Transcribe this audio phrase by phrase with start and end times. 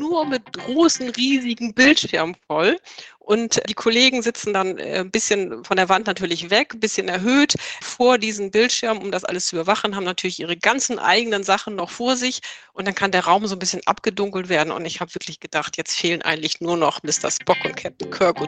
[0.00, 2.78] nur mit großen, riesigen Bildschirmen voll.
[3.18, 7.06] Und die Kollegen sitzen dann äh, ein bisschen von der Wand natürlich weg, ein bisschen
[7.06, 11.76] erhöht vor diesen Bildschirm, um das alles zu überwachen, haben natürlich ihre ganzen eigenen Sachen
[11.76, 12.40] noch vor sich.
[12.72, 14.72] Und dann kann der Raum so ein bisschen abgedunkelt werden.
[14.72, 17.30] Und ich habe wirklich gedacht, jetzt fehlen eigentlich nur noch Mr.
[17.30, 18.38] Spock und Captain Kirk.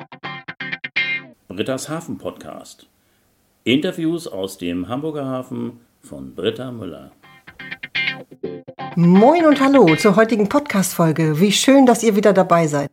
[1.48, 2.88] Britta's Hafen Podcast.
[3.64, 7.12] Interviews aus dem Hamburger Hafen von Britta Müller.
[8.96, 11.40] Moin und hallo zur heutigen Podcast-Folge.
[11.40, 12.90] Wie schön, dass ihr wieder dabei seid.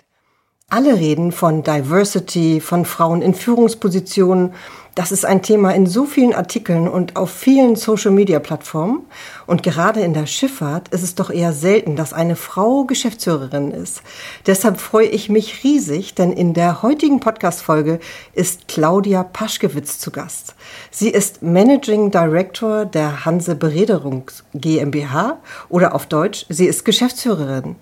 [0.72, 4.54] Alle reden von Diversity, von Frauen in Führungspositionen.
[4.94, 9.00] Das ist ein Thema in so vielen Artikeln und auf vielen Social-Media-Plattformen.
[9.48, 14.04] Und gerade in der Schifffahrt ist es doch eher selten, dass eine Frau Geschäftsführerin ist.
[14.45, 18.00] Deshalb freue ich mich riesig, denn in der heutigen Podcast-Folge
[18.34, 20.54] ist Claudia Paschkewitz zu Gast.
[20.92, 27.76] Sie ist Managing Director der Hanse Berederungs GmbH oder auf Deutsch, sie ist Geschäftsführerin.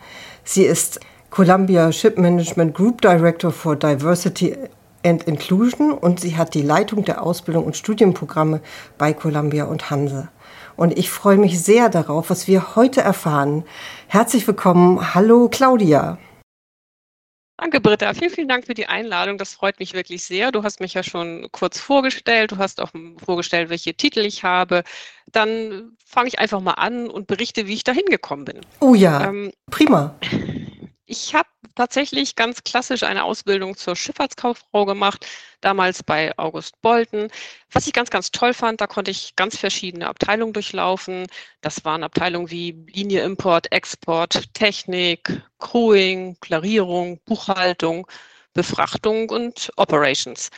[0.45, 4.55] Sie ist Columbia Ship Management Group Director for Diversity
[5.03, 8.61] and Inclusion und sie hat die Leitung der Ausbildung und Studienprogramme
[8.97, 10.29] bei Columbia und Hanse.
[10.75, 13.65] Und ich freue mich sehr darauf, was wir heute erfahren.
[14.07, 15.13] Herzlich willkommen.
[15.13, 16.17] Hallo Claudia.
[17.59, 18.13] Danke, Britta.
[18.13, 19.39] Vielen, vielen Dank für die Einladung.
[19.39, 20.51] Das freut mich wirklich sehr.
[20.51, 22.51] Du hast mich ja schon kurz vorgestellt.
[22.51, 22.91] Du hast auch
[23.25, 24.83] vorgestellt, welche Titel ich habe.
[25.31, 28.61] Dann fange ich einfach mal an und berichte, wie ich da hingekommen bin.
[28.79, 30.15] Oh ja, ähm, prima.
[31.09, 35.25] Ich habe tatsächlich ganz klassisch eine Ausbildung zur Schifffahrtskauffrau gemacht,
[35.61, 37.29] damals bei August Bolten.
[37.71, 41.27] Was ich ganz, ganz toll fand, da konnte ich ganz verschiedene Abteilungen durchlaufen.
[41.61, 48.05] Das waren Abteilungen wie Linie Import, Export, Technik, Crewing, Klarierung, Buchhaltung,
[48.53, 50.49] Befrachtung und Operations.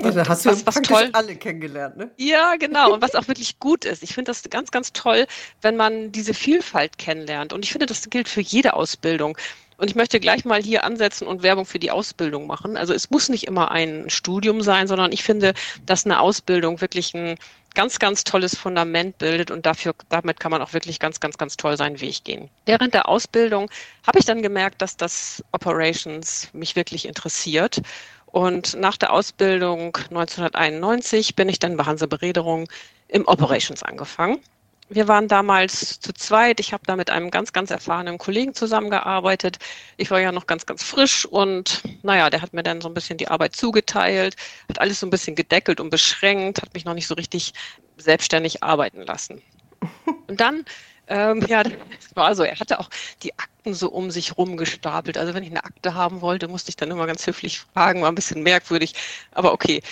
[0.00, 2.10] Ja, da hast was, du was toll, alle kennengelernt, ne?
[2.16, 2.94] Ja, genau.
[2.94, 4.02] Und was auch wirklich gut ist.
[4.02, 5.26] Ich finde das ganz, ganz toll,
[5.62, 7.52] wenn man diese Vielfalt kennenlernt.
[7.52, 9.38] Und ich finde, das gilt für jede Ausbildung.
[9.78, 12.76] Und ich möchte gleich mal hier ansetzen und Werbung für die Ausbildung machen.
[12.76, 17.14] Also es muss nicht immer ein Studium sein, sondern ich finde, dass eine Ausbildung wirklich
[17.14, 17.36] ein
[17.74, 21.58] ganz, ganz tolles Fundament bildet und dafür, damit kann man auch wirklich ganz, ganz, ganz
[21.58, 22.48] toll seinen Weg gehen.
[22.64, 23.70] Während der Ausbildung
[24.06, 27.82] habe ich dann gemerkt, dass das Operations mich wirklich interessiert.
[28.24, 32.66] Und nach der Ausbildung 1991 bin ich dann bei Hanse Berederung
[33.08, 34.40] im Operations angefangen.
[34.88, 36.60] Wir waren damals zu zweit.
[36.60, 39.58] Ich habe da mit einem ganz, ganz erfahrenen Kollegen zusammengearbeitet.
[39.96, 42.94] Ich war ja noch ganz, ganz frisch und naja, der hat mir dann so ein
[42.94, 44.36] bisschen die Arbeit zugeteilt,
[44.68, 47.52] hat alles so ein bisschen gedeckelt und beschränkt, hat mich noch nicht so richtig
[47.96, 49.42] selbstständig arbeiten lassen.
[50.28, 50.64] Und dann,
[51.08, 52.90] ähm, ja, es war so, er hatte auch
[53.22, 55.18] die Akten so um sich rumgestapelt.
[55.18, 58.10] Also wenn ich eine Akte haben wollte, musste ich dann immer ganz höflich fragen, war
[58.10, 58.94] ein bisschen merkwürdig.
[59.32, 59.82] Aber okay,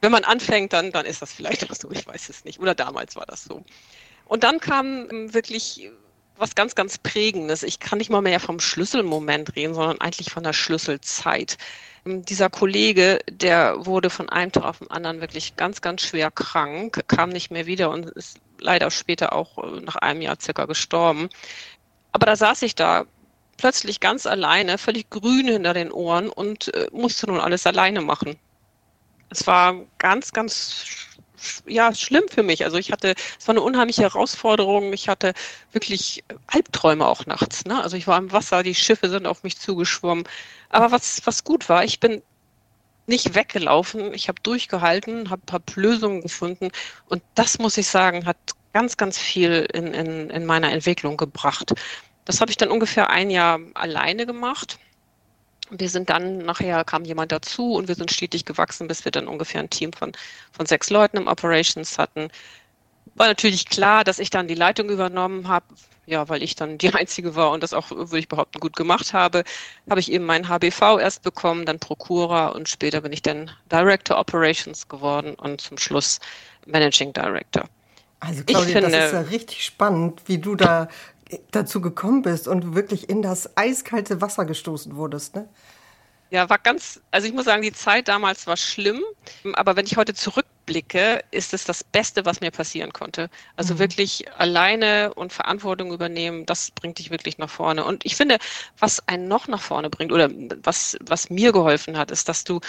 [0.00, 2.60] wenn man anfängt, dann, dann ist das vielleicht auch so, ich weiß es nicht.
[2.60, 3.64] Oder damals war das so.
[4.26, 5.90] Und dann kam ähm, wirklich
[6.36, 7.62] was ganz, ganz Prägendes.
[7.62, 11.56] Ich kann nicht mal mehr vom Schlüsselmoment reden, sondern eigentlich von der Schlüsselzeit.
[12.04, 16.30] Ähm, dieser Kollege, der wurde von einem Tag auf den anderen wirklich ganz, ganz schwer
[16.30, 20.66] krank, kam nicht mehr wieder und ist leider später auch äh, nach einem Jahr circa
[20.66, 21.28] gestorben.
[22.12, 23.04] Aber da saß ich da
[23.56, 28.36] plötzlich ganz alleine, völlig grün hinter den Ohren und äh, musste nun alles alleine machen.
[29.30, 30.84] Es war ganz, ganz
[31.66, 32.64] ja, schlimm für mich.
[32.64, 34.92] Also ich hatte, es war eine unheimliche Herausforderung.
[34.92, 35.34] Ich hatte
[35.72, 37.64] wirklich Albträume auch nachts.
[37.64, 37.82] Ne?
[37.82, 40.24] Also ich war im Wasser, die Schiffe sind auf mich zugeschwommen.
[40.68, 42.22] Aber was, was gut war, ich bin
[43.06, 44.14] nicht weggelaufen.
[44.14, 46.70] Ich habe durchgehalten, habe paar Lösungen gefunden.
[47.08, 48.36] Und das, muss ich sagen, hat
[48.72, 51.74] ganz, ganz viel in, in, in meiner Entwicklung gebracht.
[52.24, 54.78] Das habe ich dann ungefähr ein Jahr alleine gemacht.
[55.74, 59.26] Wir sind dann, nachher kam jemand dazu und wir sind stetig gewachsen, bis wir dann
[59.26, 60.12] ungefähr ein Team von,
[60.52, 62.28] von sechs Leuten im Operations hatten.
[63.14, 65.66] War natürlich klar, dass ich dann die Leitung übernommen habe,
[66.06, 69.14] ja, weil ich dann die Einzige war und das auch, würde ich behaupten, gut gemacht
[69.14, 69.44] habe,
[69.88, 74.18] habe ich eben meinen HBV erst bekommen, dann Prokura und später bin ich dann Director
[74.18, 76.20] Operations geworden und zum Schluss
[76.66, 77.64] Managing Director.
[78.20, 80.88] Also Claudia, finde, das ist ja richtig spannend, wie du da
[81.50, 85.48] dazu gekommen bist und wirklich in das eiskalte Wasser gestoßen wurdest, ne?
[86.32, 89.02] Ja, war ganz, also ich muss sagen, die Zeit damals war schlimm,
[89.52, 93.28] aber wenn ich heute zurückblicke, ist es das Beste, was mir passieren konnte.
[93.56, 93.80] Also mhm.
[93.80, 97.84] wirklich alleine und Verantwortung übernehmen, das bringt dich wirklich nach vorne.
[97.84, 98.38] Und ich finde,
[98.78, 100.30] was einen noch nach vorne bringt oder
[100.62, 102.60] was, was mir geholfen hat, ist, dass du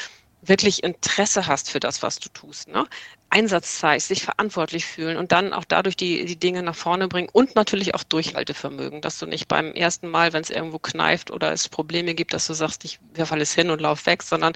[0.42, 2.68] wirklich Interesse hast für das, was du tust.
[2.68, 2.86] Ne?
[3.34, 7.30] Einsatz zeigst, sich verantwortlich fühlen und dann auch dadurch die, die Dinge nach vorne bringen
[7.34, 11.52] und natürlich auch Durchhaltevermögen, dass du nicht beim ersten Mal, wenn es irgendwo kneift oder
[11.52, 14.54] es Probleme gibt, dass du sagst, ich werfe alles hin und lauf weg, sondern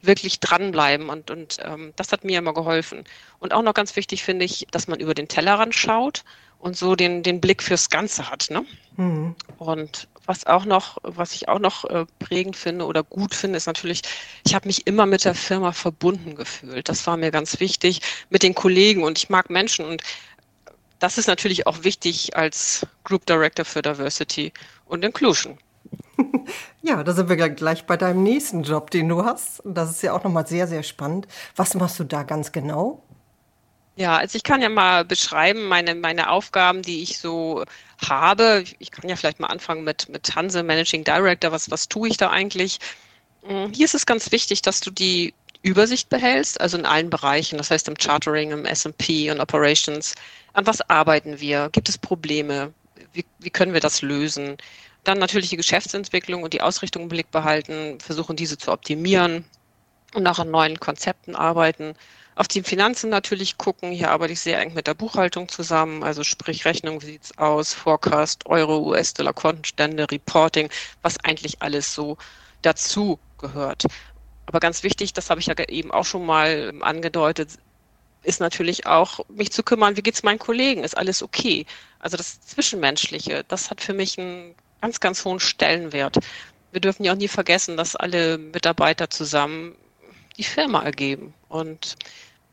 [0.00, 3.02] wirklich dranbleiben und, und ähm, das hat mir immer geholfen.
[3.40, 6.22] Und auch noch ganz wichtig finde ich, dass man über den Tellerrand schaut
[6.60, 8.46] und so den, den Blick fürs Ganze hat.
[8.50, 8.64] Ne?
[8.96, 9.34] Mhm.
[9.58, 13.66] Und was auch noch, was ich auch noch äh, prägend finde oder gut finde, ist
[13.66, 14.02] natürlich,
[14.46, 16.88] ich habe mich immer mit der Firma verbunden gefühlt.
[16.88, 18.00] Das war mir ganz wichtig,
[18.30, 20.02] mit den Kollegen und ich mag Menschen und
[21.00, 24.52] das ist natürlich auch wichtig als Group Director für Diversity
[24.86, 25.58] und Inclusion.
[26.82, 29.60] Ja, da sind wir gleich bei deinem nächsten Job, den du hast.
[29.64, 31.28] Das ist ja auch nochmal sehr, sehr spannend.
[31.54, 33.02] Was machst du da ganz genau?
[34.00, 37.64] Ja, also ich kann ja mal beschreiben, meine, meine Aufgaben, die ich so
[38.02, 38.64] habe.
[38.78, 41.52] Ich kann ja vielleicht mal anfangen mit, mit Hanse, Managing Director.
[41.52, 42.78] Was, was tue ich da eigentlich?
[43.42, 47.58] Hm, hier ist es ganz wichtig, dass du die Übersicht behältst, also in allen Bereichen,
[47.58, 50.14] das heißt im Chartering, im SP und Operations.
[50.54, 51.68] An was arbeiten wir?
[51.72, 52.72] Gibt es Probleme?
[53.12, 54.56] Wie, wie können wir das lösen?
[55.04, 59.44] Dann natürlich die Geschäftsentwicklung und die Ausrichtung im Blick behalten, versuchen diese zu optimieren
[60.14, 61.94] und auch an neuen Konzepten arbeiten.
[62.40, 63.92] Auf die Finanzen natürlich gucken.
[63.92, 66.02] Hier arbeite ich sehr eng mit der Buchhaltung zusammen.
[66.02, 70.70] Also sprich Rechnung, wie sieht's aus, Forecast, Euro, US-Dollar, Kontenstände, Reporting,
[71.02, 72.16] was eigentlich alles so
[72.62, 73.84] dazu gehört.
[74.46, 77.58] Aber ganz wichtig, das habe ich ja eben auch schon mal angedeutet,
[78.22, 80.82] ist natürlich auch, mich zu kümmern, wie geht's meinen Kollegen?
[80.82, 81.66] Ist alles okay?
[81.98, 86.16] Also das Zwischenmenschliche, das hat für mich einen ganz, ganz hohen Stellenwert.
[86.72, 89.76] Wir dürfen ja auch nie vergessen, dass alle Mitarbeiter zusammen
[90.38, 91.34] die Firma ergeben.
[91.48, 91.96] Und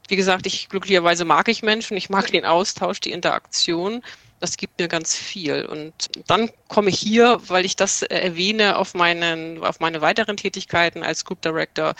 [0.07, 4.01] wie gesagt, ich glücklicherweise mag ich Menschen, ich mag den Austausch, die Interaktion.
[4.39, 5.65] Das gibt mir ganz viel.
[5.65, 5.93] Und
[6.27, 11.25] dann komme ich hier, weil ich das erwähne, auf, meinen, auf meine weiteren Tätigkeiten als
[11.25, 11.95] Group Director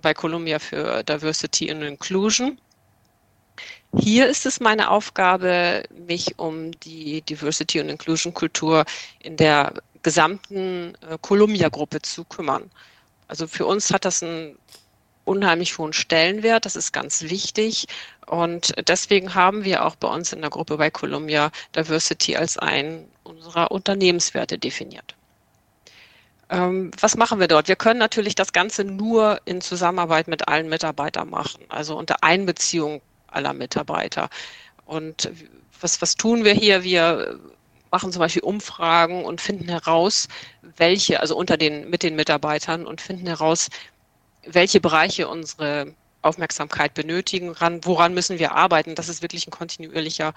[0.00, 2.60] bei Columbia für Diversity and Inclusion.
[3.96, 8.84] Hier ist es meine Aufgabe, mich um die Diversity und Inclusion Kultur
[9.20, 9.72] in der
[10.02, 12.70] gesamten äh, Columbia-Gruppe zu kümmern.
[13.28, 14.58] Also für uns hat das einen
[15.28, 16.64] unheimlich hohen Stellenwert.
[16.64, 17.86] Das ist ganz wichtig.
[18.26, 23.08] Und deswegen haben wir auch bei uns in der Gruppe bei Columbia Diversity als einen
[23.22, 25.14] unserer Unternehmenswerte definiert.
[26.50, 27.68] Ähm, was machen wir dort?
[27.68, 33.02] Wir können natürlich das Ganze nur in Zusammenarbeit mit allen Mitarbeitern machen, also unter Einbeziehung
[33.26, 34.30] aller Mitarbeiter.
[34.86, 35.30] Und
[35.80, 36.82] was, was tun wir hier?
[36.82, 37.38] Wir
[37.90, 40.28] machen zum Beispiel Umfragen und finden heraus,
[40.76, 43.68] welche, also unter den, mit den Mitarbeitern und finden heraus,
[44.52, 48.94] welche Bereiche unsere Aufmerksamkeit benötigen, woran müssen wir arbeiten.
[48.94, 50.34] Das ist wirklich ein kontinuierlicher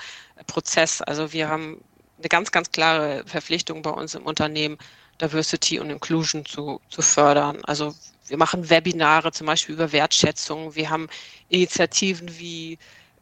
[0.48, 1.02] Prozess.
[1.02, 1.84] Also wir haben
[2.20, 4.78] eine ganz, ganz klare Verpflichtung bei uns im Unternehmen,
[5.20, 7.60] Diversity und Inclusion zu, zu fördern.
[7.64, 7.94] Also
[8.28, 10.76] wir machen Webinare zum Beispiel über Wertschätzung.
[10.76, 11.10] Wir haben
[11.50, 12.78] Initiativen wie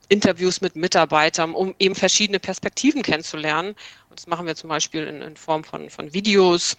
[0.10, 3.70] Interviews mit Mitarbeitern, um eben verschiedene Perspektiven kennenzulernen.
[4.10, 6.78] Und das machen wir zum Beispiel in, in Form von, von Videos,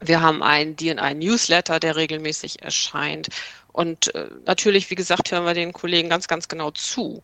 [0.00, 3.28] wir haben einen DNI-Newsletter, der regelmäßig erscheint.
[3.72, 7.20] Und äh, natürlich, wie gesagt, hören wir den Kollegen ganz, ganz genau zu.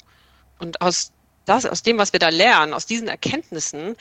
[0.59, 1.13] Und aus,
[1.45, 3.97] das, aus dem, was wir da lernen, aus diesen Erkenntnissen,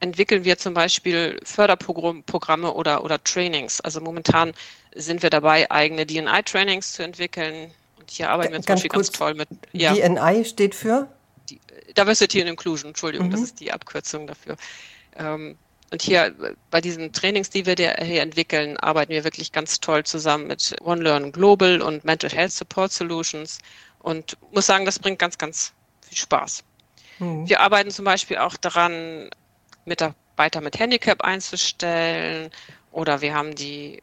[0.00, 3.80] entwickeln wir zum Beispiel Förderprogramme oder, oder Trainings.
[3.82, 4.54] Also momentan
[4.94, 7.70] sind wir dabei, eigene DNI-Trainings zu entwickeln.
[7.98, 9.48] Und hier arbeiten wir zum ganz Beispiel ganz toll mit.
[9.72, 9.94] Ja.
[9.94, 11.08] DNI steht für?
[11.96, 13.32] Diversity and Inclusion, Entschuldigung, mhm.
[13.32, 14.56] das ist die Abkürzung dafür.
[15.16, 15.56] Ähm,
[15.92, 16.34] und hier
[16.70, 21.32] bei diesen Trainings, die wir hier entwickeln, arbeiten wir wirklich ganz toll zusammen mit OneLearn
[21.32, 23.58] Global und Mental Health Support Solutions
[23.98, 25.72] und muss sagen, das bringt ganz, ganz
[26.02, 26.62] viel Spaß.
[27.18, 27.48] Mhm.
[27.48, 29.30] Wir arbeiten zum Beispiel auch daran,
[29.84, 32.50] Mitarbeiter mit Handicap einzustellen
[32.92, 34.00] oder wir haben die äh,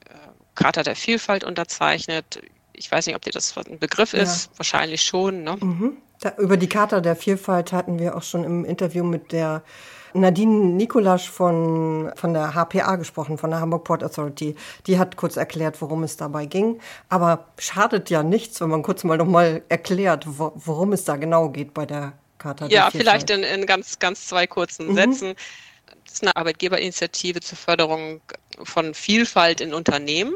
[0.56, 2.41] Charta der Vielfalt unterzeichnet.
[2.74, 4.58] Ich weiß nicht, ob dir das ein Begriff ist, ja.
[4.58, 5.44] wahrscheinlich schon.
[5.44, 5.58] Ne?
[5.60, 5.98] Mhm.
[6.20, 9.63] Da, über die Charta der Vielfalt hatten wir auch schon im Interview mit der
[10.19, 14.55] Nadine Nikolasch von, von der HPA gesprochen, von der Hamburg Port Authority.
[14.86, 16.79] Die hat kurz erklärt, worum es dabei ging.
[17.09, 21.74] Aber schadet ja nichts, wenn man kurz mal nochmal erklärt, worum es da genau geht
[21.74, 22.67] bei der Charta.
[22.67, 24.95] Ja, vielleicht in, in ganz, ganz zwei kurzen mhm.
[24.95, 25.36] Sätzen.
[26.05, 28.21] Das ist eine Arbeitgeberinitiative zur Förderung
[28.63, 30.36] von Vielfalt in Unternehmen.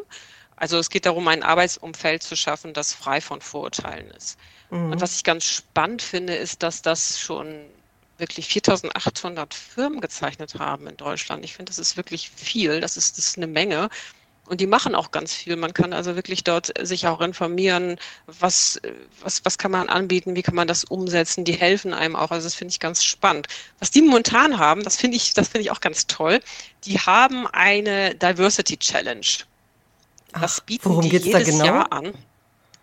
[0.55, 4.37] Also es geht darum, ein Arbeitsumfeld zu schaffen, das frei von Vorurteilen ist.
[4.69, 4.91] Mhm.
[4.91, 7.65] Und was ich ganz spannend finde, ist, dass das schon
[8.21, 11.43] wirklich 4800 Firmen gezeichnet haben in Deutschland.
[11.43, 13.89] Ich finde, das ist wirklich viel, das ist, das ist eine Menge.
[14.45, 15.55] Und die machen auch ganz viel.
[15.55, 17.97] Man kann also wirklich dort sich auch informieren,
[18.27, 18.81] was,
[19.21, 21.45] was, was kann man anbieten, wie kann man das umsetzen.
[21.45, 22.31] Die helfen einem auch.
[22.31, 23.47] Also das finde ich ganz spannend.
[23.79, 26.41] Was die momentan haben, das finde ich, das finde ich auch ganz toll.
[26.83, 29.25] Die haben eine Diversity Challenge.
[30.33, 31.65] Das Ach, bieten die jedes genau?
[31.65, 32.13] Jahr an.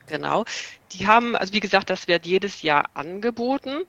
[0.06, 0.44] Genau.
[0.92, 3.84] Die haben, also wie gesagt, das wird jedes Jahr angeboten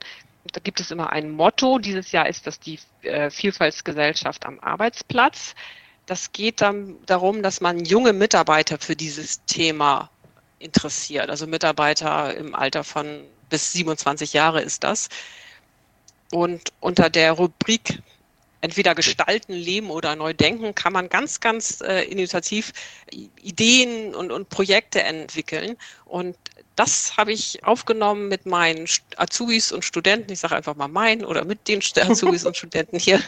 [0.52, 1.78] da gibt es immer ein Motto.
[1.78, 5.54] Dieses Jahr ist das die äh, Vielfaltsgesellschaft am Arbeitsplatz.
[6.06, 10.10] Das geht dann darum, dass man junge Mitarbeiter für dieses Thema
[10.58, 11.30] interessiert.
[11.30, 15.08] Also Mitarbeiter im Alter von bis 27 Jahre ist das.
[16.32, 18.00] Und unter der Rubrik
[18.60, 22.72] entweder gestalten, leben oder neu denken, kann man ganz, ganz äh, initiativ
[23.42, 25.76] Ideen und, und Projekte entwickeln.
[26.04, 26.36] Und
[26.80, 30.32] das habe ich aufgenommen mit meinen Azubis und Studenten.
[30.32, 33.20] Ich sage einfach mal meinen oder mit den Azubis und Studenten hier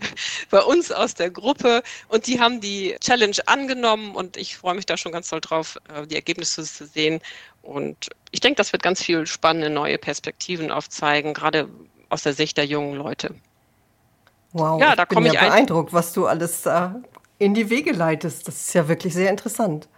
[0.50, 1.82] bei uns aus der Gruppe.
[2.08, 5.78] Und die haben die Challenge angenommen und ich freue mich da schon ganz toll drauf,
[5.88, 7.22] äh, die Ergebnisse zu sehen.
[7.62, 11.66] Und ich denke, das wird ganz viel spannende neue Perspektiven aufzeigen, gerade
[12.10, 13.34] aus der Sicht der jungen Leute.
[14.52, 17.00] Wow, ja, da ich bin ja beeindruckt, was du alles da
[17.38, 18.46] in die Wege leitest.
[18.48, 19.88] Das ist ja wirklich sehr interessant.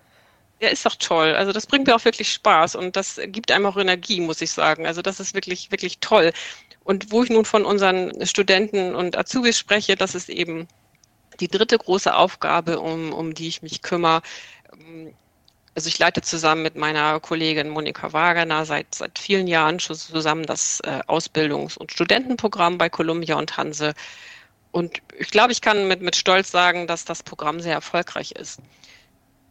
[0.60, 1.34] Ja, ist doch toll.
[1.34, 4.50] Also das bringt mir auch wirklich Spaß und das gibt einem auch Energie, muss ich
[4.50, 4.86] sagen.
[4.86, 6.32] Also das ist wirklich, wirklich toll.
[6.84, 10.68] Und wo ich nun von unseren Studenten und Azubis spreche, das ist eben
[11.40, 14.22] die dritte große Aufgabe, um, um die ich mich kümmere.
[15.74, 20.44] Also ich leite zusammen mit meiner Kollegin Monika Wagener seit, seit vielen Jahren schon zusammen
[20.44, 23.94] das äh, Ausbildungs- und Studentenprogramm bei Columbia und Hanse.
[24.72, 28.60] Und ich glaube, ich kann mit, mit Stolz sagen, dass das Programm sehr erfolgreich ist.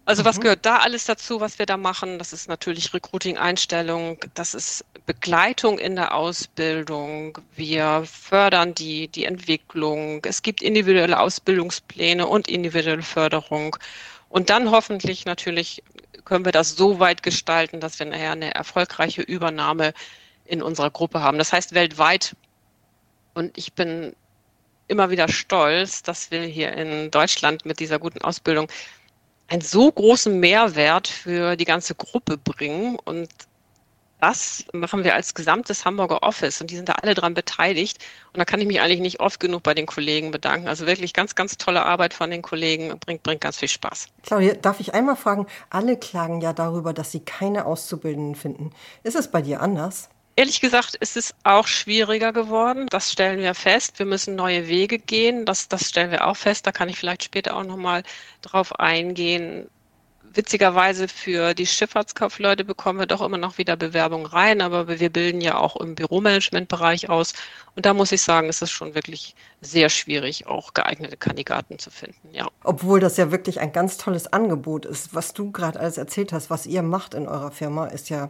[0.09, 0.41] Also was mhm.
[0.41, 2.17] gehört da alles dazu, was wir da machen?
[2.17, 7.37] Das ist natürlich Recruiting, Einstellung, das ist Begleitung in der Ausbildung.
[7.55, 10.25] Wir fördern die, die Entwicklung.
[10.25, 13.75] Es gibt individuelle Ausbildungspläne und individuelle Förderung.
[14.29, 15.83] Und dann hoffentlich natürlich
[16.25, 19.93] können wir das so weit gestalten, dass wir nachher eine erfolgreiche Übernahme
[20.43, 21.37] in unserer Gruppe haben.
[21.37, 22.35] Das heißt weltweit.
[23.35, 24.15] Und ich bin
[24.87, 28.71] immer wieder stolz, dass wir hier in Deutschland mit dieser guten Ausbildung
[29.49, 32.97] einen so großen Mehrwert für die ganze Gruppe bringen.
[33.03, 33.29] Und
[34.19, 38.03] das machen wir als gesamtes Hamburger Office und die sind da alle dran beteiligt.
[38.33, 40.67] Und da kann ich mich eigentlich nicht oft genug bei den Kollegen bedanken.
[40.67, 44.07] Also wirklich ganz, ganz tolle Arbeit von den Kollegen, bringt, bringt ganz viel Spaß.
[44.23, 48.71] Claudia, darf ich einmal fragen, alle klagen ja darüber, dass sie keine Auszubildenden finden.
[49.03, 50.09] Ist es bei dir anders?
[50.39, 52.87] Ehrlich gesagt ist es auch schwieriger geworden.
[52.89, 53.99] Das stellen wir fest.
[53.99, 55.45] Wir müssen neue Wege gehen.
[55.45, 56.65] Das, das stellen wir auch fest.
[56.65, 58.03] Da kann ich vielleicht später auch nochmal
[58.41, 59.69] drauf eingehen.
[60.33, 65.41] Witzigerweise für die Schifffahrtskaufleute bekommen wir doch immer noch wieder Bewerbungen rein, aber wir bilden
[65.41, 67.33] ja auch im Büromanagementbereich aus.
[67.75, 71.91] Und da muss ich sagen, ist es schon wirklich sehr schwierig, auch geeignete Kandidaten zu
[71.91, 72.29] finden.
[72.31, 72.47] Ja.
[72.63, 75.13] Obwohl das ja wirklich ein ganz tolles Angebot ist.
[75.13, 78.29] Was du gerade alles erzählt hast, was ihr macht in eurer Firma, ist ja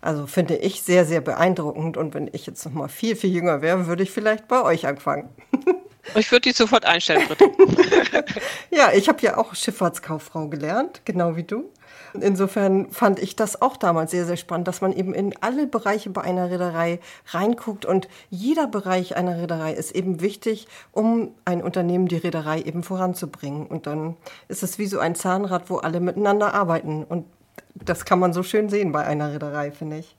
[0.00, 1.96] also finde ich sehr, sehr beeindruckend.
[1.96, 4.86] Und wenn ich jetzt noch mal viel, viel jünger wäre, würde ich vielleicht bei euch
[4.86, 5.28] anfangen.
[6.14, 7.50] Ich würde die sofort einstellen, bitte.
[8.70, 11.70] ja, ich habe ja auch Schifffahrtskauffrau gelernt, genau wie du.
[12.14, 16.10] Insofern fand ich das auch damals sehr, sehr spannend, dass man eben in alle Bereiche
[16.10, 22.08] bei einer Reederei reinguckt und jeder Bereich einer Reederei ist eben wichtig, um ein Unternehmen,
[22.08, 23.66] die Reederei eben voranzubringen.
[23.66, 24.16] Und dann
[24.48, 27.26] ist es wie so ein Zahnrad, wo alle miteinander arbeiten und
[27.74, 30.16] das kann man so schön sehen bei einer Reederei, finde ich.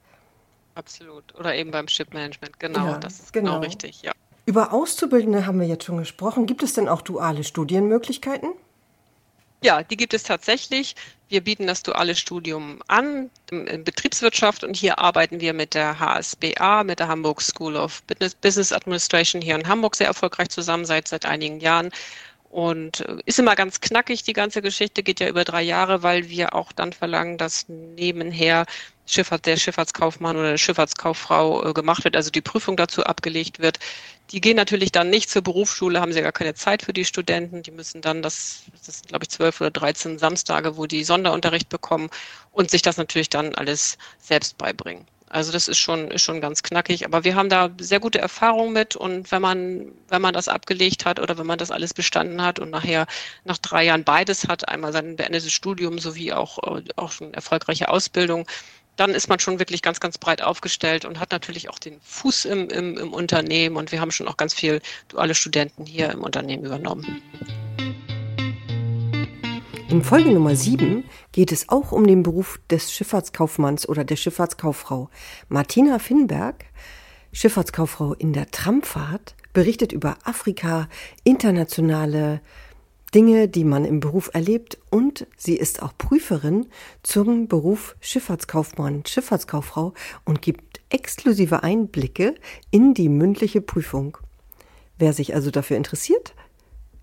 [0.75, 1.35] Absolut.
[1.35, 2.85] Oder eben beim Shipmanagement, genau.
[2.85, 3.53] Ja, das ist genau.
[3.53, 4.13] genau richtig, ja.
[4.45, 6.45] Über Auszubildende haben wir jetzt schon gesprochen.
[6.45, 8.53] Gibt es denn auch duale Studienmöglichkeiten?
[9.63, 10.95] Ja, die gibt es tatsächlich.
[11.29, 16.83] Wir bieten das duale Studium an in Betriebswirtschaft und hier arbeiten wir mit der HSBA,
[16.83, 18.01] mit der Hamburg School of
[18.41, 21.91] Business Administration hier in Hamburg sehr erfolgreich zusammen seit, seit einigen Jahren
[22.51, 26.29] und äh, ist immer ganz knackig, die ganze Geschichte geht ja über drei Jahre, weil
[26.29, 28.65] wir auch dann verlangen, dass nebenher
[29.05, 33.79] Schifffahrt, der Schifffahrtskaufmann oder der Schifffahrtskauffrau äh, gemacht wird, also die Prüfung dazu abgelegt wird.
[34.31, 37.63] Die gehen natürlich dann nicht zur Berufsschule, haben sie gar keine Zeit für die Studenten.
[37.63, 41.69] Die müssen dann das, das sind glaube ich zwölf oder dreizehn Samstage, wo die Sonderunterricht
[41.69, 42.09] bekommen
[42.51, 45.05] und sich das natürlich dann alles selbst beibringen.
[45.31, 47.05] Also das ist schon, ist schon ganz knackig.
[47.05, 51.05] Aber wir haben da sehr gute Erfahrungen mit und wenn man, wenn man das abgelegt
[51.05, 53.07] hat oder wenn man das alles bestanden hat und nachher
[53.45, 57.87] nach drei Jahren beides hat, einmal sein beendetes Studium sowie auch, äh, auch schon erfolgreiche
[57.87, 58.45] Ausbildung,
[58.97, 62.43] dann ist man schon wirklich ganz, ganz breit aufgestellt und hat natürlich auch den Fuß
[62.43, 66.23] im, im, im Unternehmen und wir haben schon auch ganz viel duale Studenten hier im
[66.23, 67.21] Unternehmen übernommen.
[69.91, 75.09] In Folge Nummer 7 geht es auch um den Beruf des Schifffahrtskaufmanns oder der Schifffahrtskauffrau.
[75.49, 76.63] Martina Finnberg,
[77.33, 80.87] Schifffahrtskauffrau in der Tramfahrt, berichtet über Afrika,
[81.25, 82.39] internationale
[83.13, 86.67] Dinge, die man im Beruf erlebt und sie ist auch Prüferin
[87.03, 89.93] zum Beruf Schifffahrtskaufmann, Schifffahrtskauffrau
[90.23, 92.35] und gibt exklusive Einblicke
[92.69, 94.17] in die mündliche Prüfung.
[94.97, 96.33] Wer sich also dafür interessiert,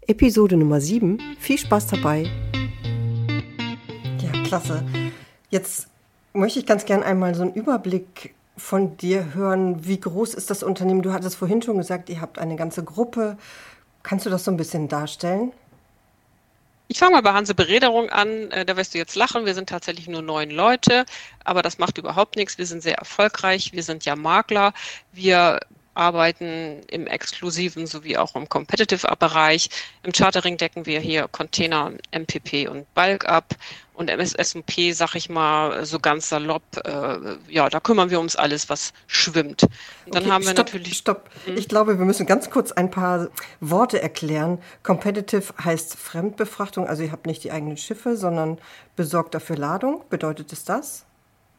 [0.06, 2.30] Episode Nummer 7, viel Spaß dabei
[4.48, 4.82] klasse.
[5.50, 5.88] Jetzt
[6.32, 9.86] möchte ich ganz gern einmal so einen Überblick von dir hören.
[9.86, 11.02] Wie groß ist das Unternehmen?
[11.02, 13.36] Du hattest vorhin schon gesagt, ihr habt eine ganze Gruppe.
[14.02, 15.52] Kannst du das so ein bisschen darstellen?
[16.90, 18.50] Ich fange mal bei Hanse Berederung an.
[18.50, 19.44] Äh, da wirst du jetzt lachen.
[19.44, 21.04] Wir sind tatsächlich nur neun Leute,
[21.44, 22.56] aber das macht überhaupt nichts.
[22.56, 23.72] Wir sind sehr erfolgreich.
[23.74, 24.72] Wir sind ja Makler.
[25.12, 25.60] Wir
[25.98, 29.68] arbeiten im exklusiven sowie auch im Competitive-Bereich.
[30.04, 33.54] Im Chartering decken wir hier Container, MPP und Bulk ab.
[33.94, 38.68] Und MSSP, sag ich mal, so ganz salopp, äh, ja, da kümmern wir uns alles,
[38.68, 39.64] was schwimmt.
[40.06, 40.96] Und dann okay, haben wir stopp, natürlich.
[40.96, 41.28] Stopp.
[41.46, 41.56] Hm?
[41.56, 43.26] Ich glaube, wir müssen ganz kurz ein paar
[43.58, 44.62] Worte erklären.
[44.84, 48.58] Competitive heißt Fremdbefrachtung, also ihr habt nicht die eigenen Schiffe, sondern
[48.94, 50.04] besorgt dafür Ladung.
[50.08, 51.04] Bedeutet es das?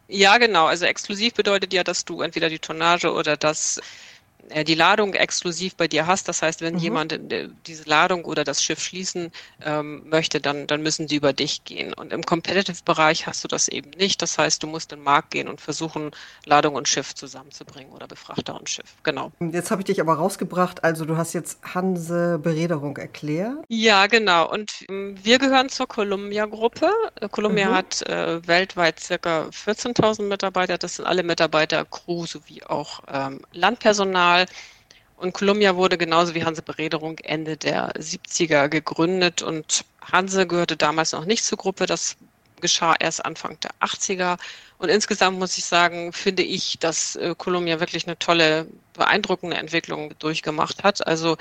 [0.08, 0.65] Ja, genau.
[0.65, 3.81] Also exklusiv bedeutet ja, dass du entweder die Tonnage oder das
[4.63, 6.27] die Ladung exklusiv bei dir hast.
[6.27, 6.79] Das heißt, wenn mhm.
[6.79, 9.32] jemand äh, diese Ladung oder das Schiff schließen
[9.63, 11.94] ähm, möchte, dann, dann müssen die über dich gehen.
[11.94, 14.22] Und im Competitive-Bereich hast du das eben nicht.
[14.22, 16.12] Das heißt, du musst in den Markt gehen und versuchen,
[16.46, 18.96] Ladung und Schiff zusammenzubringen oder Befrachter und Schiff.
[19.03, 19.32] Genau.
[19.39, 20.84] Jetzt habe ich dich aber rausgebracht.
[20.84, 23.58] Also du hast jetzt Hanse Berederung erklärt.
[23.68, 24.50] Ja, genau.
[24.51, 26.91] Und ähm, wir gehören zur Columbia-Gruppe.
[27.20, 27.74] Äh, Columbia mhm.
[27.74, 30.77] hat äh, weltweit circa 14.000 Mitarbeiter.
[30.77, 34.38] Das sind alle Mitarbeiter, Crew sowie auch ähm, Landpersonal.
[34.39, 34.46] Mal.
[35.17, 41.12] Und Columbia wurde genauso wie Hanse Berederung Ende der 70er gegründet und Hanse gehörte damals
[41.12, 41.86] noch nicht zur Gruppe.
[41.86, 42.15] Das
[42.62, 44.38] geschah erst Anfang der 80er.
[44.77, 50.13] Und insgesamt muss ich sagen, finde ich, dass äh, Columbia wirklich eine tolle, beeindruckende Entwicklung
[50.19, 51.05] durchgemacht hat.
[51.05, 51.38] Also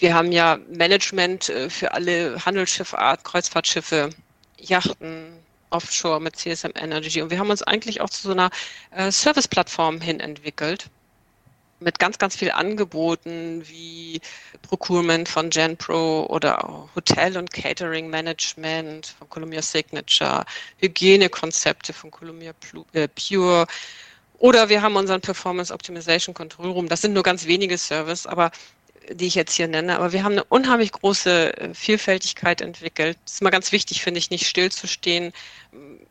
[0.00, 4.10] wir haben ja Management äh, für alle Handelsschifffahrt, Kreuzfahrtschiffe,
[4.58, 5.38] Yachten,
[5.70, 7.22] Offshore mit CSM Energy.
[7.22, 8.50] Und wir haben uns eigentlich auch zu so einer
[8.90, 10.88] äh, Service-Plattform hin entwickelt
[11.82, 14.20] mit ganz, ganz viel Angeboten wie
[14.62, 20.44] Procurement von GenPro oder Hotel- und Catering-Management von Columbia Signature,
[20.78, 22.52] Hygienekonzepte von Columbia
[22.92, 23.66] äh, Pure
[24.38, 26.88] oder wir haben unseren Performance Optimization Control Room.
[26.88, 28.50] Das sind nur ganz wenige Services, aber
[29.08, 29.96] die ich jetzt hier nenne.
[29.96, 33.18] Aber wir haben eine unheimlich große äh, Vielfältigkeit entwickelt.
[33.26, 35.32] Es ist mal ganz wichtig, finde ich, nicht stillzustehen,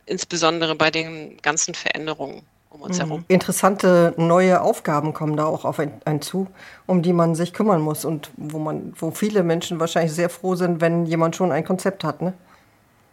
[0.06, 3.04] insbesondere bei den ganzen Veränderungen um uns mhm.
[3.04, 3.26] herum.
[3.28, 6.48] Interessante neue Aufgaben kommen da auch auf einen zu,
[6.88, 10.56] um die man sich kümmern muss und wo man, wo viele Menschen wahrscheinlich sehr froh
[10.56, 12.34] sind, wenn jemand schon ein Konzept hat, ne?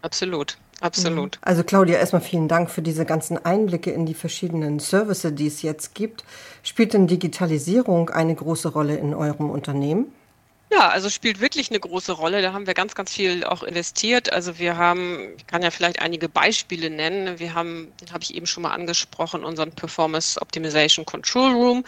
[0.01, 1.37] Absolut, absolut.
[1.37, 1.43] Mhm.
[1.43, 5.63] Also Claudia, erstmal vielen Dank für diese ganzen Einblicke in die verschiedenen Services, die es
[5.63, 6.25] jetzt gibt.
[6.63, 10.13] Spielt denn Digitalisierung eine große Rolle in eurem Unternehmen?
[10.71, 12.43] Ja, also spielt wirklich eine große Rolle.
[12.43, 14.33] Da haben wir ganz, ganz viel auch investiert.
[14.33, 17.39] Also wir haben, ich kann ja vielleicht einige Beispiele nennen.
[17.39, 21.85] Wir haben, den habe ich eben schon mal angesprochen, unseren Performance Optimization Control Room.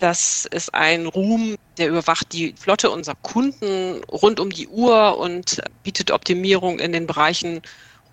[0.00, 5.62] Das ist ein Room, der überwacht die Flotte unserer Kunden rund um die Uhr und
[5.82, 7.62] bietet Optimierung in den Bereichen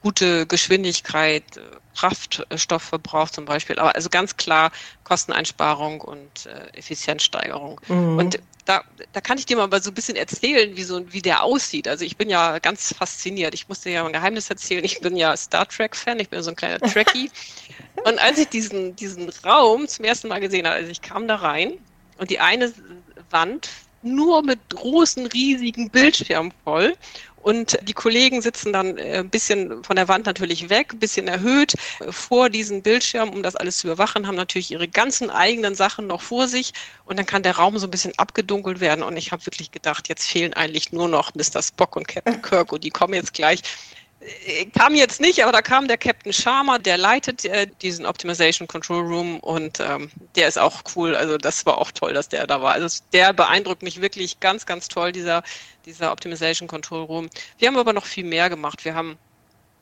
[0.01, 1.43] gute Geschwindigkeit,
[1.95, 4.71] Kraftstoffverbrauch zum Beispiel, aber also ganz klar
[5.03, 7.79] Kosteneinsparung und äh, Effizienzsteigerung.
[7.87, 8.17] Mhm.
[8.17, 11.43] Und da, da kann ich dir mal so ein bisschen erzählen, wie, so, wie der
[11.43, 11.87] aussieht.
[11.87, 13.53] Also ich bin ja ganz fasziniert.
[13.53, 14.83] Ich musste ja ein Geheimnis erzählen.
[14.83, 17.31] Ich bin ja Star Trek-Fan, ich bin so ein kleiner Trekkie.
[18.05, 21.37] und als ich diesen, diesen Raum zum ersten Mal gesehen habe, also ich kam da
[21.37, 21.73] rein
[22.17, 22.71] und die eine
[23.29, 23.69] Wand
[24.03, 26.95] nur mit großen, riesigen Bildschirmen voll
[27.41, 31.27] und die Kollegen sitzen dann äh, ein bisschen von der Wand natürlich weg, ein bisschen
[31.27, 35.75] erhöht äh, vor diesen Bildschirm, um das alles zu überwachen, haben natürlich ihre ganzen eigenen
[35.75, 36.73] Sachen noch vor sich
[37.05, 39.03] und dann kann der Raum so ein bisschen abgedunkelt werden.
[39.03, 41.61] Und ich habe wirklich gedacht, jetzt fehlen eigentlich nur noch Mr.
[41.61, 43.61] Spock und Captain Kirk und die kommen jetzt gleich
[44.77, 49.01] kam jetzt nicht, aber da kam der Captain Sharma, der leitet äh, diesen Optimization Control
[49.01, 51.15] Room und ähm, der ist auch cool.
[51.15, 52.73] Also das war auch toll, dass der da war.
[52.73, 55.43] Also der beeindruckt mich wirklich ganz, ganz toll, dieser,
[55.85, 57.29] dieser Optimization Control Room.
[57.57, 58.85] Wir haben aber noch viel mehr gemacht.
[58.85, 59.17] Wir haben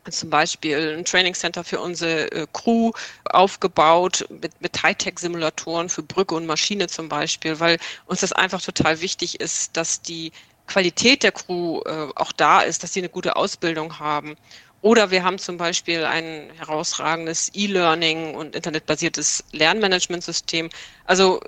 [0.09, 2.91] zum Beispiel ein Training Center für unsere äh, Crew
[3.25, 9.01] aufgebaut mit, mit Hightech-Simulatoren für Brücke und Maschine zum Beispiel, weil uns das einfach total
[9.01, 10.31] wichtig ist, dass die
[10.69, 14.35] Qualität der Crew äh, auch da ist, dass sie eine gute Ausbildung haben.
[14.81, 20.69] Oder wir haben zum Beispiel ein herausragendes E-Learning und internetbasiertes Lernmanagementsystem.
[21.05, 21.41] Also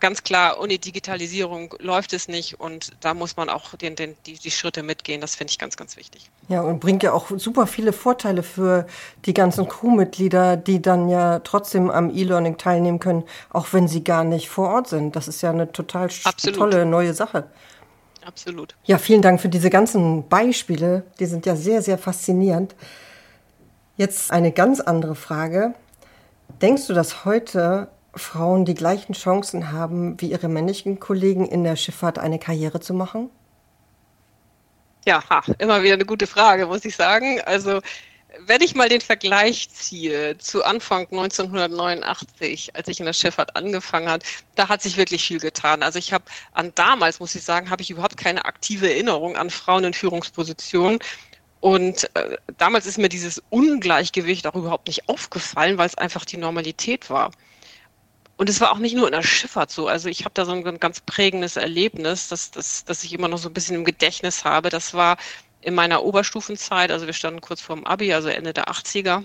[0.00, 4.38] ganz klar, ohne Digitalisierung läuft es nicht und da muss man auch den, den, die,
[4.38, 5.20] die Schritte mitgehen.
[5.20, 6.30] Das finde ich ganz, ganz wichtig.
[6.48, 8.86] Ja, und bringt ja auch super viele Vorteile für
[9.26, 14.24] die ganzen Crewmitglieder, die dann ja trotzdem am E-Learning teilnehmen können, auch wenn sie gar
[14.24, 15.16] nicht vor Ort sind.
[15.16, 16.58] Das ist ja eine total Absolut.
[16.58, 17.44] tolle neue Sache.
[18.30, 18.76] Absolut.
[18.84, 21.02] Ja, vielen Dank für diese ganzen Beispiele.
[21.18, 22.76] Die sind ja sehr, sehr faszinierend.
[23.96, 25.74] Jetzt eine ganz andere Frage.
[26.62, 31.74] Denkst du, dass heute Frauen die gleichen Chancen haben wie ihre männlichen Kollegen in der
[31.74, 33.30] Schifffahrt eine Karriere zu machen?
[35.04, 35.24] Ja,
[35.58, 37.40] immer wieder eine gute Frage, muss ich sagen.
[37.46, 37.80] Also
[38.46, 44.08] wenn ich mal den Vergleich ziehe zu Anfang 1989, als ich in der Schifffahrt angefangen
[44.08, 44.24] hat,
[44.54, 45.82] da hat sich wirklich viel getan.
[45.82, 49.50] Also ich habe an damals, muss ich sagen, habe ich überhaupt keine aktive Erinnerung an
[49.50, 50.98] Frauen in Führungspositionen.
[51.60, 56.38] Und äh, damals ist mir dieses Ungleichgewicht auch überhaupt nicht aufgefallen, weil es einfach die
[56.38, 57.32] Normalität war.
[58.38, 59.86] Und es war auch nicht nur in der Schifffahrt so.
[59.86, 63.36] Also ich habe da so ein ganz prägendes Erlebnis, das, das, das ich immer noch
[63.36, 64.70] so ein bisschen im Gedächtnis habe.
[64.70, 65.18] Das war
[65.62, 69.24] in meiner Oberstufenzeit, also wir standen kurz vorm Abi, also Ende der 80er.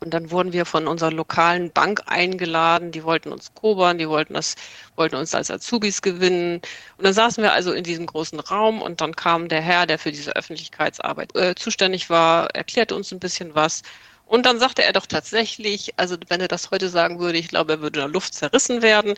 [0.00, 2.92] Und dann wurden wir von unserer lokalen Bank eingeladen.
[2.92, 4.54] Die wollten uns kobern, die wollten, das,
[4.94, 6.56] wollten uns als Azubis gewinnen.
[6.98, 9.98] Und dann saßen wir also in diesem großen Raum und dann kam der Herr, der
[9.98, 13.82] für diese Öffentlichkeitsarbeit äh, zuständig war, erklärte uns ein bisschen was.
[14.26, 17.74] Und dann sagte er doch tatsächlich, also wenn er das heute sagen würde, ich glaube,
[17.74, 19.14] er würde in der Luft zerrissen werden.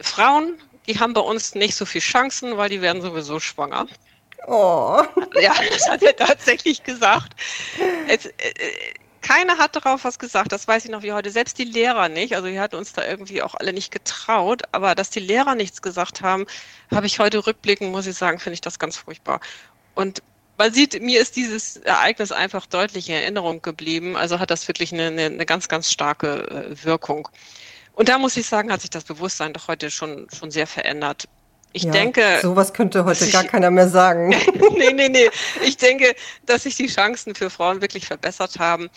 [0.00, 3.86] Frauen, die haben bei uns nicht so viel Chancen, weil die werden sowieso schwanger.
[4.46, 5.02] Oh.
[5.40, 7.34] Ja, das hat er tatsächlich gesagt.
[8.08, 8.32] Es, äh,
[9.22, 11.30] keiner hat darauf was gesagt, das weiß ich noch wie heute.
[11.30, 12.34] Selbst die Lehrer nicht.
[12.34, 14.62] Also wir hatten uns da irgendwie auch alle nicht getraut.
[14.72, 16.46] Aber dass die Lehrer nichts gesagt haben,
[16.92, 19.40] habe ich heute rückblickend, muss ich sagen, finde ich das ganz furchtbar.
[19.94, 20.22] Und
[20.58, 24.16] man sieht, mir ist dieses Ereignis einfach deutlich in Erinnerung geblieben.
[24.16, 27.28] Also hat das wirklich eine, eine, eine ganz, ganz starke äh, Wirkung.
[27.94, 31.28] Und da muss ich sagen, hat sich das Bewusstsein doch heute schon, schon sehr verändert.
[31.72, 32.38] Ich ja, denke.
[32.42, 34.28] Sowas könnte heute gar keiner mehr sagen.
[34.76, 35.30] nee, nee, nee.
[35.64, 36.14] Ich denke,
[36.46, 38.90] dass sich die Chancen für Frauen wirklich verbessert haben.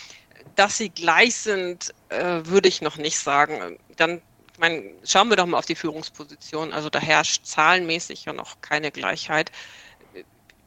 [0.56, 3.78] Dass sie gleich sind, äh, würde ich noch nicht sagen.
[3.98, 4.22] Dann,
[4.54, 6.74] ich meine, schauen wir doch mal auf die Führungsposition.
[6.74, 9.52] Also da herrscht zahlenmäßig ja noch keine Gleichheit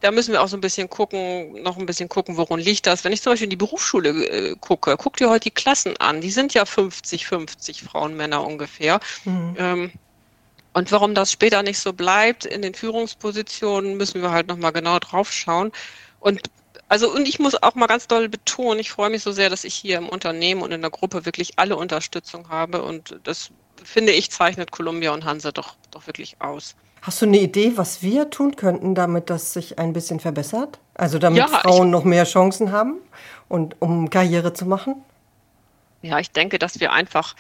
[0.01, 3.05] da müssen wir auch so ein bisschen gucken, noch ein bisschen gucken, woran liegt das.
[3.05, 6.21] Wenn ich zum Beispiel in die Berufsschule äh, gucke, guck dir heute die Klassen an.
[6.21, 9.01] Die sind ja 50, 50 Frauen, Männer ungefähr.
[9.25, 9.57] Mhm.
[9.59, 9.93] Ähm,
[10.79, 15.01] und warum das später nicht so bleibt in den Führungspositionen, müssen wir halt nochmal genau
[15.01, 15.73] drauf schauen.
[16.21, 16.51] Und
[16.89, 19.65] also, und ich muss auch mal ganz doll betonen, ich freue mich so sehr, dass
[19.65, 22.83] ich hier im Unternehmen und in der Gruppe wirklich alle Unterstützung habe.
[22.83, 23.51] Und das
[23.85, 26.77] finde ich, zeichnet Columbia und Hanse doch, doch wirklich aus.
[27.03, 30.79] Hast du eine Idee, was wir tun könnten, damit das sich ein bisschen verbessert?
[30.95, 32.95] Also damit ja, Frauen noch mehr Chancen haben
[33.49, 34.95] und um Karriere zu machen?
[36.03, 37.35] Ja, ich denke, dass wir einfach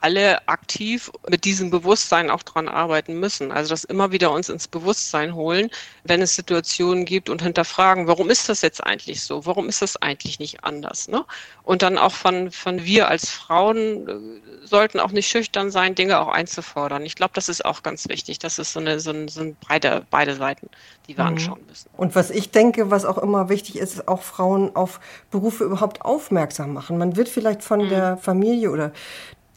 [0.00, 3.52] alle aktiv mit diesem Bewusstsein auch dran arbeiten müssen.
[3.52, 5.70] Also das immer wieder uns ins Bewusstsein holen,
[6.04, 9.44] wenn es Situationen gibt und hinterfragen, warum ist das jetzt eigentlich so?
[9.44, 11.08] Warum ist das eigentlich nicht anders?
[11.08, 11.24] Ne?
[11.64, 16.20] Und dann auch von, von wir als Frauen äh, sollten auch nicht schüchtern sein, Dinge
[16.20, 17.04] auch einzufordern.
[17.04, 18.38] Ich glaube, das ist auch ganz wichtig.
[18.38, 20.70] Das ist so eine, so ein, so ein breite, beide Seiten,
[21.06, 21.30] die wir mhm.
[21.30, 21.90] anschauen müssen.
[21.96, 26.02] Und was ich denke, was auch immer wichtig ist, ist auch Frauen auf Berufe überhaupt
[26.02, 26.98] aufmerksam machen.
[26.98, 27.88] Man wird vielleicht von mhm.
[27.88, 28.92] der Familie oder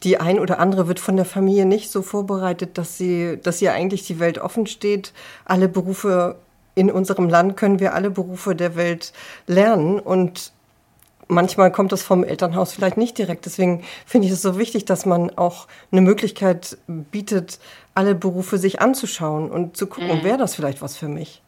[0.02, 3.72] die ein oder andere wird von der Familie nicht so vorbereitet, dass sie, dass ihr
[3.72, 5.12] eigentlich die Welt offen steht.
[5.44, 6.36] Alle Berufe
[6.74, 9.12] in unserem Land können wir alle Berufe der Welt
[9.46, 10.52] lernen und
[11.28, 13.46] manchmal kommt das vom Elternhaus vielleicht nicht direkt.
[13.46, 17.58] Deswegen finde ich es so wichtig, dass man auch eine Möglichkeit bietet,
[17.94, 20.24] alle Berufe sich anzuschauen und zu gucken, mhm.
[20.24, 21.42] wäre das vielleicht was für mich.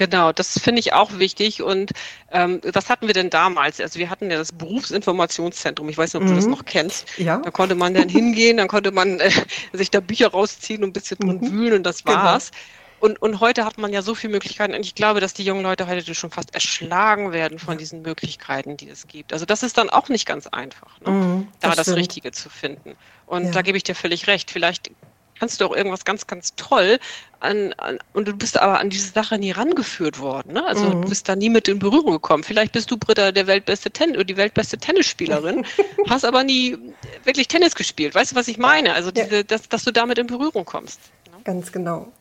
[0.00, 1.60] Genau, das finde ich auch wichtig.
[1.62, 1.90] Und
[2.32, 3.82] ähm, was hatten wir denn damals?
[3.82, 5.90] Also wir hatten ja das Berufsinformationszentrum.
[5.90, 6.30] Ich weiß nicht, ob mhm.
[6.30, 6.52] du das mhm.
[6.52, 7.18] noch kennst.
[7.18, 7.36] Ja.
[7.36, 9.30] Da konnte man dann hingehen, dann konnte man äh,
[9.74, 11.52] sich da Bücher rausziehen und ein bisschen drin mhm.
[11.52, 12.16] wühlen und das genau.
[12.16, 12.50] war's.
[12.50, 12.62] Genau.
[13.00, 14.72] Und, und heute hat man ja so viele Möglichkeiten.
[14.72, 18.78] Und ich glaube, dass die jungen Leute heute schon fast erschlagen werden von diesen Möglichkeiten,
[18.78, 19.34] die es gibt.
[19.34, 21.10] Also das ist dann auch nicht ganz einfach, ne?
[21.10, 22.96] Mhm, das da das Richtige zu finden.
[23.26, 23.50] Und ja.
[23.50, 24.50] da gebe ich dir völlig recht.
[24.50, 24.90] Vielleicht
[25.40, 26.98] kannst du auch irgendwas ganz, ganz toll
[27.40, 30.52] an, an, und du bist aber an diese Sache nie rangeführt worden.
[30.52, 30.64] Ne?
[30.64, 31.02] Also mhm.
[31.02, 32.44] du bist da nie mit in Berührung gekommen.
[32.44, 35.64] Vielleicht bist du Britta der weltbeste Tennis oder die weltbeste Tennisspielerin,
[36.08, 36.78] hast aber nie
[37.24, 38.14] wirklich Tennis gespielt.
[38.14, 38.92] Weißt du, was ich meine?
[38.94, 39.42] Also diese, ja.
[39.42, 41.00] dass, dass du damit in Berührung kommst.
[41.26, 41.38] Ne?
[41.44, 42.12] Ganz genau.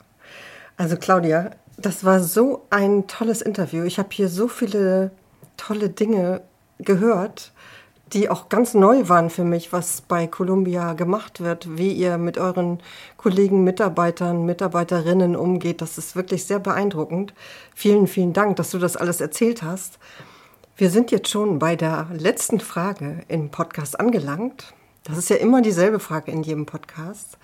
[0.78, 3.84] Also Claudia, das war so ein tolles Interview.
[3.84, 5.12] Ich habe hier so viele
[5.58, 6.42] tolle Dinge
[6.80, 7.52] gehört
[8.14, 12.38] die auch ganz neu waren für mich, was bei Columbia gemacht wird, wie ihr mit
[12.38, 12.80] euren
[13.18, 15.82] Kollegen, Mitarbeitern, Mitarbeiterinnen umgeht.
[15.82, 17.34] Das ist wirklich sehr beeindruckend.
[17.76, 20.00] Vielen, vielen Dank, dass du das alles erzählt hast.
[20.76, 24.74] Wir sind jetzt schon bei der letzten Frage im Podcast angelangt.
[25.04, 27.38] Das ist ja immer dieselbe Frage in jedem Podcast.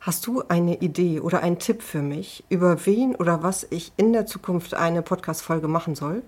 [0.00, 4.12] Hast du eine Idee oder einen Tipp für mich, über wen oder was ich in
[4.12, 6.22] der Zukunft eine Podcast-Folge machen soll?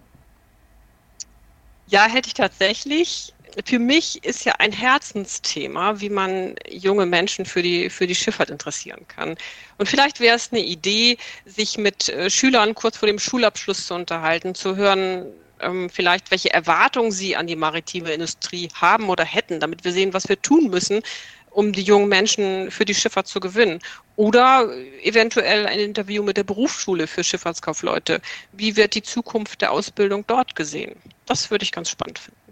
[1.87, 3.35] Ja, hätte ich tatsächlich
[3.65, 8.51] für mich ist ja ein Herzensthema, wie man junge Menschen für die, für die Schifffahrt
[8.51, 9.37] interessieren kann.
[9.79, 13.95] Und vielleicht wäre es eine Idee, sich mit äh, Schülern kurz vor dem Schulabschluss zu
[13.95, 15.27] unterhalten, zu hören,
[15.61, 20.13] ähm, vielleicht welche Erwartungen sie an die maritime Industrie haben oder hätten, damit wir sehen,
[20.15, 21.03] was wir tun müssen,
[21.51, 23.81] um die jungen Menschen für die Schifffahrt zu gewinnen.
[24.17, 24.69] Oder
[25.03, 28.21] eventuell ein Interview mit der Berufsschule für Schifffahrtskaufleute.
[28.53, 30.95] Wie wird die Zukunft der Ausbildung dort gesehen?
[31.27, 32.48] Das würde ich ganz spannend finden.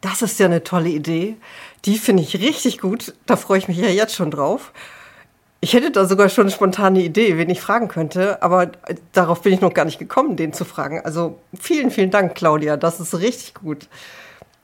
[0.00, 1.36] Das ist ja eine tolle Idee.
[1.84, 3.14] Die finde ich richtig gut.
[3.26, 4.72] Da freue ich mich ja jetzt schon drauf.
[5.60, 8.70] Ich hätte da sogar schon eine spontane Idee, wen ich fragen könnte, aber
[9.12, 11.00] darauf bin ich noch gar nicht gekommen, den zu fragen.
[11.04, 12.76] Also vielen, vielen Dank, Claudia.
[12.76, 13.88] Das ist richtig gut.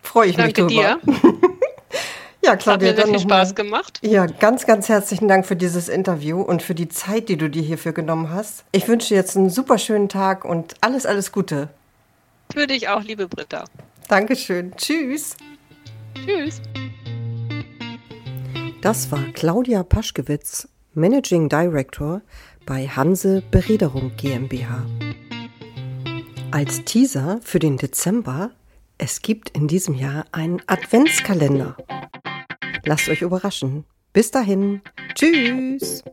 [0.03, 0.99] Freue ich Danke mich drüber.
[1.05, 1.35] Dir.
[2.45, 4.01] Ja, Claudia, hat mir dann mal- Spaß gemacht.
[4.03, 7.63] Ja, ganz, ganz herzlichen Dank für dieses Interview und für die Zeit, die du dir
[7.63, 8.65] hierfür genommen hast.
[8.73, 11.69] Ich wünsche dir jetzt einen super schönen Tag und alles, alles Gute.
[12.53, 13.65] Für dich auch, liebe Britta.
[14.09, 14.73] Dankeschön.
[14.77, 15.37] Tschüss.
[16.15, 16.61] Tschüss.
[18.81, 22.23] Das war Claudia Paschkewitz, Managing Director
[22.67, 24.85] bei Hanse Bereederung GmbH.
[26.51, 28.51] Als Teaser für den Dezember,
[28.99, 31.77] es gibt in diesem Jahr einen Adventskalender.
[32.85, 33.85] Lasst euch überraschen.
[34.13, 34.83] Bis dahin.
[35.15, 36.05] Tschüss.